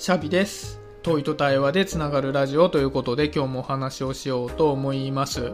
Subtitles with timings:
[0.00, 0.80] シャビです。
[1.02, 5.52] 問いと対話でつながるラジオということで今日もお話をしようと思います。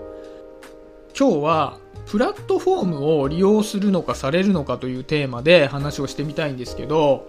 [1.19, 7.27] 今日はプラットフォームを利用するのかされるのかというテーマで話をしてみたいんですけど、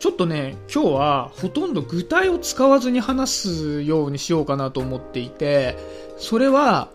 [0.00, 5.78] ちょっとね、今日はほとんど具体を使わずに話すようにしようかなと思っていて、
[6.18, 6.90] それは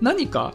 [0.00, 0.54] 何か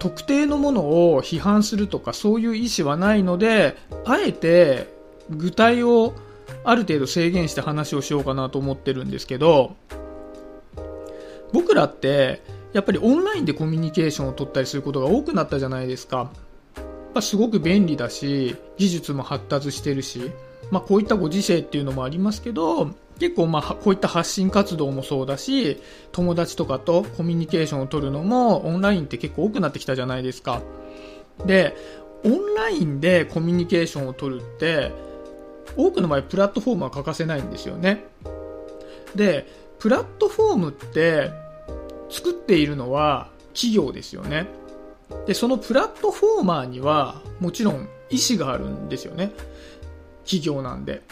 [0.00, 4.92] 特定のものを批判するとかそういう意思はないので、あえて
[5.30, 6.12] 具体を
[6.64, 9.76] ある程度制限して話をしようかなと思ってるんですけど、
[11.52, 16.30] 僕らってやっぱりオンラインでコミュニケーションを取ったりすることが多くなったじゃないですか。
[16.76, 20.32] やっぱすごく便利だし、技術も発達してるし、
[20.70, 30.62] まあこういったご時世っていうのもありますけど、結構まあこういった発信活動もそうだし、友達とかとコミュニケーションを取るのもオンラインって結構多くなってきたじゃないですか。
[31.46, 31.76] で、
[32.24, 34.90] オンラインでコミュニケーションを取るって、
[35.76, 38.04] 多くの場合プラットフォームは欠かせないんですよね。
[39.14, 39.46] で、
[39.78, 41.30] プラットフォームって
[42.10, 44.46] 作っているのは企業ですよね。
[45.26, 49.32] で、そのプラットフォーマーにはもちろん意思があるんですよね。
[50.24, 51.02] 企業なんで。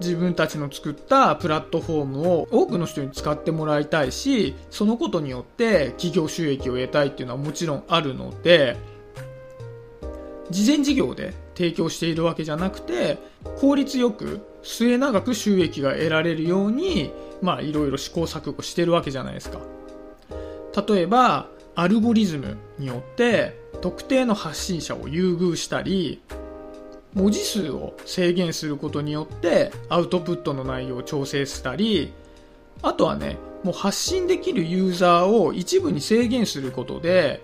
[0.00, 8.76] 自分たちの作ったプラットフォームを多くの人に使ってもらいたいし、そのことによって企業収益を得たいっていうのはもちろんあるので、
[10.50, 13.18] 事前事業で提供しているわけじゃなくて、
[13.58, 19.60] 効率よく末永く収益が得られるように、まあいろいろ試行錯誤してるわけじゃないですか。
[20.88, 26.20] 例えば、アルゴリズムによって特定の発信者を優遇したり、
[27.14, 32.12] 文字数を制限することによってアウトプットの内容を調整したり、
[32.82, 37.42] あとはね、もう発信できるユーザーを一部に制限することで、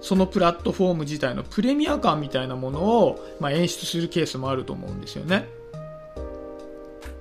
[0.00, 5.48] そのプラットフォーム自体のプレミア感みたいなものを、まあ、演出するケースもあると思うんですよね。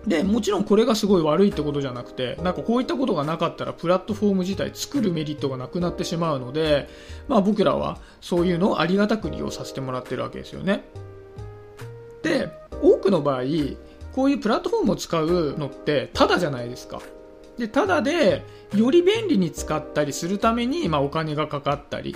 [0.08, 6.88] で、もちろんこれがすごい悪いってことじゃなくて、なんかこういったことがなかったらプラットフォーム自体作るメリットがなくなってしまうので、
[7.28, 10.84] まあ僕らはそういうのをありがたく利用させてもらってるわけですよね。
[12.22, 12.50] で、
[12.84, 13.42] 多くの場合、
[14.14, 17.02] こういうプラットフォームを使うのってタダじゃないですか。
[17.58, 18.44] で、タダで
[18.76, 22.16] より便利に使ったりするために、まあお金がかかったり、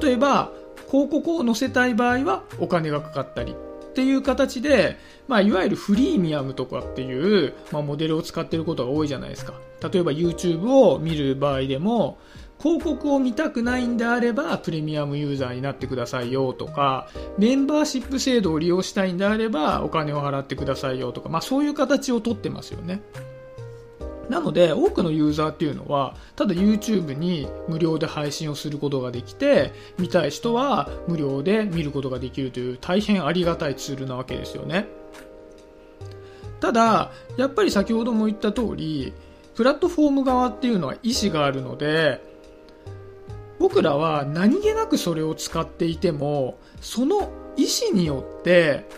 [0.00, 0.52] 例えば
[0.90, 3.54] 広告を載せたい場合はお金がかかったり
[3.90, 4.96] っていう形で、
[5.28, 9.54] まあ、いわゆるフリーミアムとかっていう、まあ、モデルを使っていることが多いじゃないですか。
[9.92, 12.18] 例えば YouTube を見る場合でも
[12.60, 17.08] 広告を見たくないんであればプレミアムユーザーになってくださいよとか
[17.38, 23.00] メンバーシップ制度を利用したいんであればお金を払ってくださいよとか、まあ、そういう形をとってますよね。
[24.30, 34.86] なので、多くのユーザーっていうのは、ただ YouTube に無料で配信をすることができて、見たい人は無料で見ることができるという大変ありがたいツールなわけですよね。
[36.60, 39.12] ただ、やっぱり先ほども言った通り、
[39.56, 42.22] プラットフォーム側っていうのは意思があるので、
[43.58, 48.88] 僕らは何気なくそれを使っていても、その意思によって、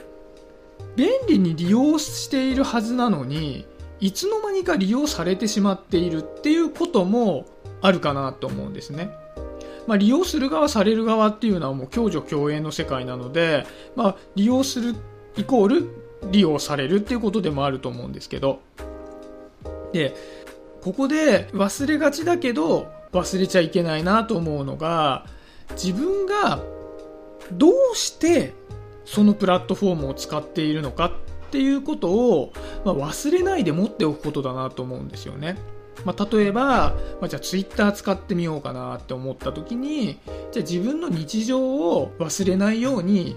[0.95, 3.65] 便利に利用しているはずなのに、
[4.03, 7.47] いつの間にか利用されてしまっているっていうことも
[7.81, 9.11] あるかなと思うんですね。
[9.87, 13.65] まあ、利用する側、される側っていうのはもう共助共栄の世界なので、
[13.95, 14.97] まあ、利用する
[15.37, 15.89] イコール
[16.33, 18.61] 利用されるっていうことでもあると思うんですけど。
[19.93, 20.17] で、
[20.83, 25.27] ここで忘れがちだけど忘れちゃいけないなと思うのが、
[25.77, 26.61] 自分が
[27.53, 28.53] どうして
[29.05, 31.13] そのプラットフォームを使っているのか
[31.53, 32.53] ていうことを、
[32.85, 35.59] まあ、忘れないで持っておくことだなと思うんですよね。
[36.07, 40.19] まあ、例えば、まあ、じゃあツイッター使ってみようかなって思った時に、
[40.51, 43.37] じゃあ自分の日常を忘れないように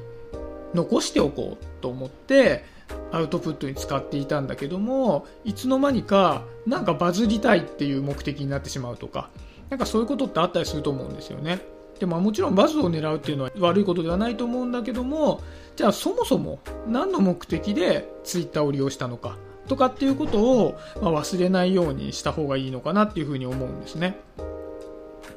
[0.73, 2.63] 残しておこうと思って、
[3.11, 9.29] アウトプットに使っていたんだけども、いつの間にかなんかバズりたいっていう目的になってしまうとか、
[9.69, 11.59] なんかそういうことってあったりすると思うんですよね。
[11.99, 15.41] でももちろんバズを狙うっていうのは悪いことではないと思うんだけども、
[15.75, 19.37] じゃあそもそも何の目的でツイッターを利用したのか
[19.67, 24.19] とかっていうことを、まあ、忘れないようにした方がいいのかなっていうふうに思うんですね。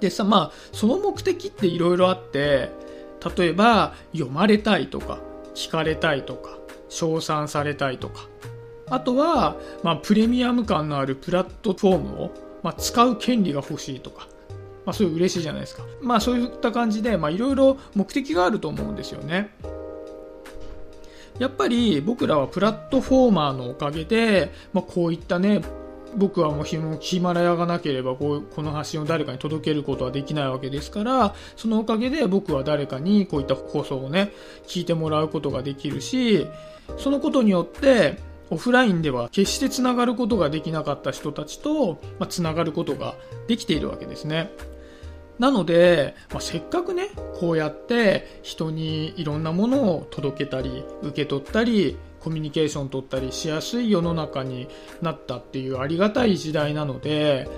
[0.00, 2.70] でさ、まあその目的っていろいろあって、
[3.36, 5.18] 例えば読まれたいとか、
[5.54, 8.28] 聞かれたいとか、称賛されたいとか、
[8.90, 12.30] あとは、まあ、プレミアム感のあるプラットフォームを、
[12.62, 14.28] まあ、使う権利が欲しいとか、
[14.88, 15.82] まあ、そうい嬉しいじゃないですか。
[16.00, 19.50] まあ、そういった感じで、まあ、いろいろ目的があると思うんですよね。
[21.38, 25.60] やっぱり僕らはプラットフォーマーのおかげで、まあ、こういったね、
[26.16, 34.32] 僕はもうヒマラヤがなければこうこの発信を誰かに届けることはできないわけですから、そのおかげで僕は誰かにこういった放送をね、
[34.66, 36.46] 聞いてもらうことができるし、
[36.96, 43.14] そのことによって、オフラインでは決してつながることができなかった人たちと、まあ、つながることが
[43.46, 44.50] できているわけですね。
[45.38, 54.68] なので、まあ、せっかくね、こうやって人にいろんなものを届けたり、受け取ったり、コミュニケーション取ったりしやすい世の中に
[55.00, 57.48] なったっていうありがたい時代なので、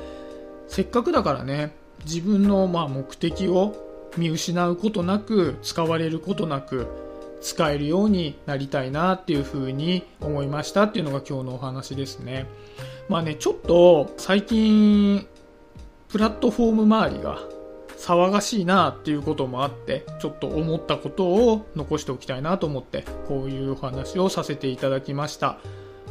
[0.68, 1.74] せっかくだからね、
[2.04, 3.74] 自分のま目的を
[4.16, 6.86] 見失うことなく、使われることなく、
[7.40, 12.46] 使えるようになりたいなっていうふうに思いましたっていうのが今日のお話ですね。
[13.08, 15.26] まあね、ちょっと最近、
[16.08, 17.38] プラットフォーム周りが
[18.10, 25.58] 騒がしいなっていうこともあって、ちょっと思ったことを残しておきたいなと思って、こういうお話をさせていただきました。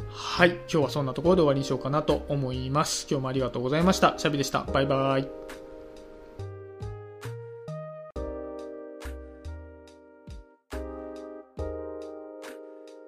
[0.10, 0.51] はい。
[0.51, 3.07] 今日はそんなところで終わりにしようかなと思います。
[3.10, 4.16] 今日もありがとうございました。
[4.18, 4.63] シャビでした。
[4.63, 5.69] バイバイ。